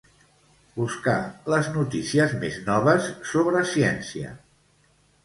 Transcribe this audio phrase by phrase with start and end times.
[0.77, 1.17] Buscar
[1.55, 4.33] les notícies més noves sobre ciència.